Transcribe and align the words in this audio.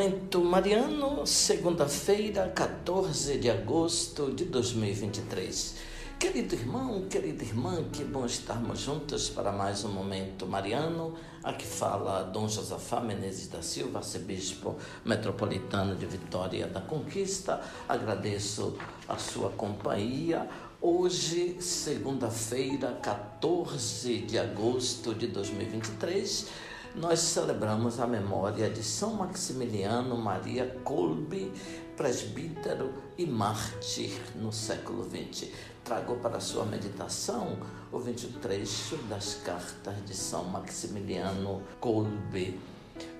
Momento 0.00 0.42
Mariano, 0.42 1.26
segunda-feira, 1.26 2.48
14 2.48 3.36
de 3.36 3.50
agosto 3.50 4.32
de 4.32 4.46
2023. 4.46 5.76
Querido 6.18 6.54
irmão, 6.54 7.02
querida 7.02 7.44
irmã, 7.44 7.84
que 7.92 8.02
bom 8.02 8.24
estarmos 8.24 8.80
juntos 8.80 9.28
para 9.28 9.52
mais 9.52 9.84
um 9.84 9.92
Momento 9.92 10.46
Mariano. 10.46 11.16
Aqui 11.44 11.66
fala 11.66 12.22
Dom 12.22 12.48
Josafá 12.48 13.02
Menezes 13.02 13.48
da 13.48 13.60
Silva, 13.60 13.98
arcebispo 13.98 14.76
metropolitano 15.04 15.94
de 15.94 16.06
Vitória 16.06 16.66
da 16.66 16.80
Conquista. 16.80 17.60
Agradeço 17.86 18.78
a 19.06 19.18
sua 19.18 19.50
companhia. 19.50 20.48
Hoje, 20.80 21.58
segunda-feira, 21.60 22.98
14 23.02 24.20
de 24.20 24.38
agosto 24.38 25.14
de 25.14 25.26
2023 25.26 26.69
nós 26.94 27.20
celebramos 27.20 28.00
a 28.00 28.06
memória 28.06 28.68
de 28.68 28.82
São 28.82 29.14
Maximiliano 29.14 30.16
Maria 30.16 30.76
Kolbe, 30.82 31.52
presbítero 31.96 32.92
e 33.16 33.24
mártir 33.24 34.20
no 34.34 34.52
século 34.52 35.04
XX. 35.04 35.50
Trago 35.84 36.16
para 36.16 36.40
sua 36.40 36.64
meditação 36.64 37.58
o 37.92 37.98
23 37.98 38.40
trecho 38.40 38.96
das 39.04 39.34
cartas 39.34 40.04
de 40.04 40.14
São 40.14 40.44
Maximiliano 40.44 41.62
Kolbe. 41.78 42.58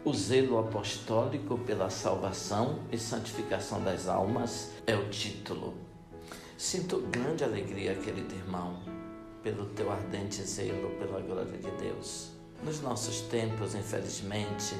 O 0.04 0.12
zelo 0.12 0.58
apostólico 0.58 1.56
pela 1.58 1.90
salvação 1.90 2.80
e 2.90 2.98
santificação 2.98 3.82
das 3.82 4.08
almas 4.08 4.72
é 4.86 4.96
o 4.96 5.08
título. 5.08 5.74
Sinto 6.58 6.98
grande 7.10 7.44
alegria, 7.44 7.94
querido 7.94 8.34
irmão, 8.34 8.80
pelo 9.42 9.66
teu 9.66 9.90
ardente 9.90 10.42
zelo 10.42 10.90
pela 10.98 11.20
glória 11.20 11.56
de 11.56 11.70
Deus 11.82 12.39
nos 12.62 12.80
nossos 12.80 13.22
tempos, 13.22 13.74
infelizmente, 13.74 14.74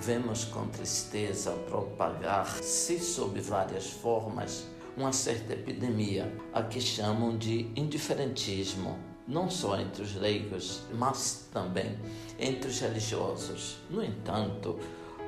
vemos 0.00 0.44
com 0.44 0.66
tristeza 0.68 1.52
propagar-se 1.68 2.98
sob 2.98 3.40
várias 3.40 3.90
formas 3.90 4.66
uma 4.96 5.12
certa 5.12 5.54
epidemia, 5.54 6.32
a 6.52 6.62
que 6.62 6.80
chamam 6.80 7.36
de 7.36 7.70
indiferentismo, 7.74 8.96
não 9.26 9.50
só 9.50 9.78
entre 9.78 10.02
os 10.02 10.14
leigos, 10.14 10.82
mas 10.92 11.48
também 11.52 11.98
entre 12.38 12.68
os 12.68 12.78
religiosos. 12.78 13.78
No 13.90 14.04
entanto, 14.04 14.78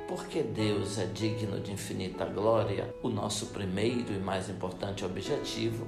porque 0.09 0.43
Deus 0.43 0.99
é 0.99 1.07
digno 1.07 1.61
de 1.61 1.73
infinita 1.73 2.25
glória, 2.25 2.95
o 3.03 3.09
nosso 3.09 3.47
primeiro 3.47 4.13
e 4.13 4.19
mais 4.19 4.49
importante 4.49 5.05
objetivo 5.05 5.87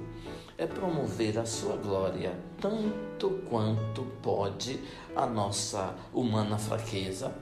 é 0.57 0.67
promover 0.67 1.39
a 1.39 1.45
sua 1.45 1.77
glória, 1.77 2.37
tanto 2.59 3.41
quanto 3.49 4.03
pode 4.21 4.79
a 5.15 5.25
nossa 5.25 5.95
humana 6.13 6.57
fraqueza, 6.57 7.33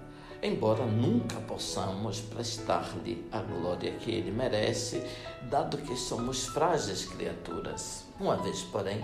embora 0.42 0.86
nunca 0.86 1.38
possamos 1.42 2.22
prestar-lhe 2.22 3.28
a 3.32 3.42
glória 3.42 3.94
que 3.94 4.12
ele 4.12 4.32
merece, 4.32 5.02
dado 5.50 5.78
que 5.78 5.96
somos 5.96 6.46
frágeis 6.46 7.06
criaturas. 7.06 8.06
Uma 8.20 8.38
vez, 8.38 8.62
porém, 8.62 9.02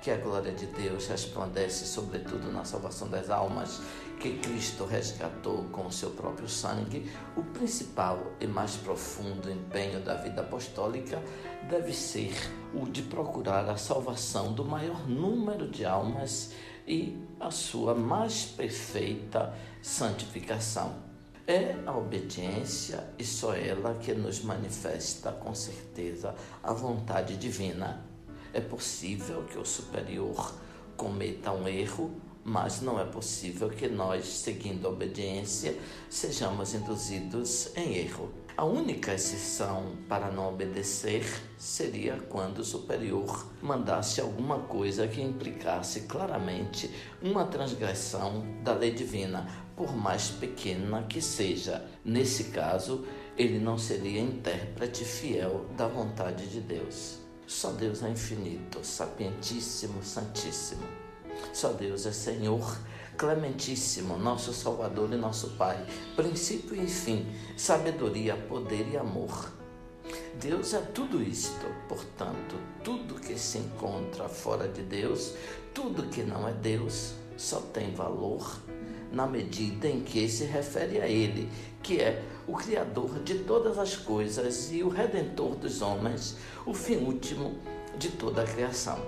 que 0.00 0.10
a 0.10 0.16
glória 0.16 0.52
de 0.52 0.66
Deus 0.66 1.08
resplandece 1.08 1.84
sobretudo 1.86 2.50
na 2.50 2.64
salvação 2.64 3.08
das 3.08 3.28
almas 3.28 3.80
que 4.18 4.38
Cristo 4.38 4.84
resgatou 4.84 5.64
com 5.72 5.86
o 5.86 5.92
seu 5.92 6.10
próprio 6.10 6.48
sangue, 6.48 7.10
o 7.36 7.42
principal 7.42 8.32
e 8.38 8.46
mais 8.46 8.76
profundo 8.76 9.50
empenho 9.50 10.00
da 10.00 10.14
vida 10.14 10.42
apostólica 10.42 11.22
deve 11.68 11.92
ser 11.94 12.34
o 12.74 12.84
de 12.84 13.02
procurar 13.02 13.68
a 13.68 13.78
salvação 13.78 14.52
do 14.52 14.64
maior 14.64 15.08
número 15.08 15.68
de 15.68 15.86
almas 15.86 16.52
e 16.86 17.16
a 17.38 17.50
sua 17.50 17.94
mais 17.94 18.44
perfeita 18.44 19.54
santificação. 19.80 20.94
É 21.46 21.74
a 21.86 21.96
obediência 21.96 23.02
e 23.18 23.24
só 23.24 23.54
ela 23.54 23.94
que 23.94 24.12
nos 24.12 24.44
manifesta 24.44 25.32
com 25.32 25.54
certeza 25.54 26.34
a 26.62 26.72
vontade 26.72 27.36
divina 27.36 28.09
é 28.52 28.60
possível 28.60 29.44
que 29.44 29.58
o 29.58 29.64
superior 29.64 30.54
cometa 30.96 31.52
um 31.52 31.66
erro, 31.66 32.10
mas 32.44 32.80
não 32.80 32.98
é 32.98 33.04
possível 33.04 33.68
que 33.68 33.86
nós, 33.88 34.26
seguindo 34.26 34.86
a 34.86 34.90
obediência, 34.90 35.76
sejamos 36.08 36.74
induzidos 36.74 37.70
em 37.76 37.96
erro. 37.96 38.30
A 38.56 38.64
única 38.64 39.14
exceção 39.14 39.96
para 40.08 40.30
não 40.30 40.48
obedecer 40.48 41.24
seria 41.56 42.18
quando 42.28 42.58
o 42.58 42.64
superior 42.64 43.46
mandasse 43.62 44.20
alguma 44.20 44.58
coisa 44.58 45.08
que 45.08 45.22
implicasse 45.22 46.02
claramente 46.02 46.90
uma 47.22 47.46
transgressão 47.46 48.44
da 48.62 48.74
lei 48.74 48.90
divina, 48.90 49.46
por 49.76 49.96
mais 49.96 50.28
pequena 50.28 51.04
que 51.04 51.22
seja. 51.22 51.86
Nesse 52.04 52.44
caso, 52.44 53.06
ele 53.38 53.58
não 53.58 53.78
seria 53.78 54.20
intérprete 54.20 55.04
fiel 55.04 55.64
da 55.76 55.88
vontade 55.88 56.46
de 56.48 56.60
Deus. 56.60 57.29
Só 57.50 57.72
Deus 57.72 58.04
é 58.04 58.08
infinito, 58.08 58.78
sapientíssimo, 58.84 60.04
santíssimo. 60.04 60.84
Só 61.52 61.72
Deus 61.72 62.06
é 62.06 62.12
Senhor, 62.12 62.78
clementíssimo, 63.18 64.16
nosso 64.16 64.52
Salvador 64.54 65.12
e 65.12 65.16
nosso 65.16 65.50
Pai, 65.56 65.84
princípio 66.14 66.80
e 66.80 66.86
fim, 66.86 67.26
sabedoria, 67.56 68.36
poder 68.36 68.86
e 68.92 68.96
amor. 68.96 69.50
Deus 70.40 70.74
é 70.74 70.80
tudo 70.80 71.20
isto, 71.20 71.66
portanto, 71.88 72.54
tudo 72.84 73.20
que 73.20 73.36
se 73.36 73.58
encontra 73.58 74.28
fora 74.28 74.68
de 74.68 74.82
Deus, 74.82 75.34
tudo 75.74 76.04
que 76.04 76.22
não 76.22 76.46
é 76.46 76.52
Deus, 76.52 77.14
só 77.36 77.60
tem 77.60 77.92
valor 77.92 78.60
na 79.12 79.26
medida 79.26 79.88
em 79.88 80.00
que 80.00 80.28
se 80.28 80.44
refere 80.44 81.00
a 81.00 81.08
Ele, 81.08 81.48
que 81.82 82.00
é 82.00 82.22
o 82.46 82.54
Criador 82.54 83.20
de 83.20 83.40
todas 83.40 83.78
as 83.78 83.96
coisas 83.96 84.70
e 84.72 84.82
o 84.82 84.88
Redentor 84.88 85.56
dos 85.56 85.82
homens, 85.82 86.36
o 86.66 86.74
fim 86.74 86.96
último 86.96 87.58
de 87.98 88.10
toda 88.10 88.42
a 88.42 88.46
criação. 88.46 88.98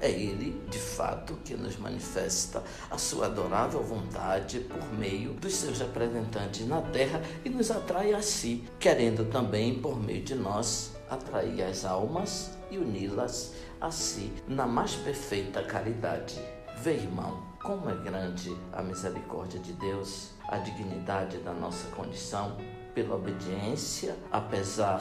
É 0.00 0.10
Ele, 0.10 0.62
de 0.70 0.78
fato, 0.78 1.34
que 1.44 1.54
nos 1.54 1.76
manifesta 1.76 2.62
a 2.88 2.96
sua 2.96 3.26
adorável 3.26 3.82
vontade 3.82 4.60
por 4.60 4.92
meio 4.96 5.32
dos 5.32 5.54
seus 5.54 5.80
representantes 5.80 6.66
na 6.66 6.80
terra 6.80 7.20
e 7.44 7.50
nos 7.50 7.70
atrai 7.70 8.14
a 8.14 8.22
si, 8.22 8.64
querendo 8.78 9.24
também, 9.24 9.74
por 9.80 10.00
meio 10.00 10.22
de 10.22 10.36
nós, 10.36 10.92
atrair 11.10 11.62
as 11.62 11.84
almas 11.84 12.50
e 12.70 12.78
uni-las 12.78 13.54
a 13.80 13.90
si 13.90 14.32
na 14.46 14.66
mais 14.66 14.94
perfeita 14.94 15.62
caridade. 15.62 16.57
Vê, 16.80 16.94
irmão, 16.94 17.42
como 17.60 17.90
é 17.90 17.94
grande 17.96 18.56
a 18.72 18.80
misericórdia 18.82 19.58
de 19.58 19.72
Deus, 19.72 20.30
a 20.48 20.58
dignidade 20.58 21.38
da 21.38 21.52
nossa 21.52 21.88
condição, 21.90 22.56
pela 22.94 23.16
obediência, 23.16 24.16
apesar 24.30 25.00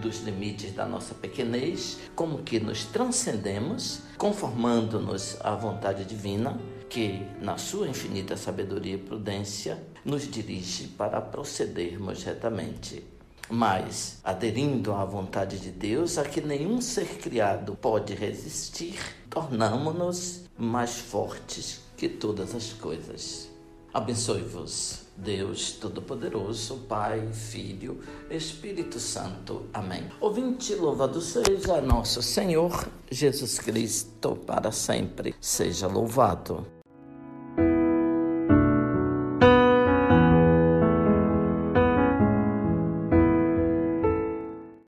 dos 0.00 0.20
limites 0.22 0.72
da 0.72 0.86
nossa 0.86 1.14
pequenez, 1.14 1.98
como 2.14 2.42
que 2.42 2.58
nos 2.58 2.86
transcendemos, 2.86 4.00
conformando-nos 4.16 5.36
à 5.42 5.54
vontade 5.54 6.04
divina, 6.06 6.58
que, 6.88 7.22
na 7.42 7.58
sua 7.58 7.88
infinita 7.88 8.34
sabedoria 8.34 8.94
e 8.94 8.98
prudência, 8.98 9.82
nos 10.04 10.26
dirige 10.26 10.88
para 10.88 11.20
procedermos 11.20 12.24
retamente 12.24 13.04
mas 13.50 14.18
aderindo 14.22 14.92
à 14.92 15.04
vontade 15.04 15.58
de 15.58 15.70
Deus, 15.70 16.18
a 16.18 16.24
que 16.24 16.40
nenhum 16.40 16.80
ser 16.80 17.18
criado 17.18 17.74
pode 17.74 18.14
resistir, 18.14 18.98
tornamo-nos 19.30 20.42
mais 20.56 20.98
fortes 20.98 21.80
que 21.96 22.08
todas 22.08 22.54
as 22.54 22.72
coisas. 22.72 23.48
Abençoe-vos, 23.92 25.00
Deus 25.16 25.72
Todo-Poderoso, 25.72 26.76
Pai, 26.88 27.26
Filho, 27.32 28.00
Espírito 28.30 29.00
Santo. 29.00 29.66
Amém. 29.72 30.04
Ouvinte, 30.20 30.74
louvado 30.74 31.20
seja 31.20 31.80
nosso 31.80 32.22
Senhor 32.22 32.86
Jesus 33.10 33.58
Cristo, 33.58 34.36
para 34.46 34.70
sempre. 34.70 35.34
Seja 35.40 35.86
louvado. 35.86 36.77